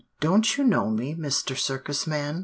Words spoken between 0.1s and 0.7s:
"'Don't you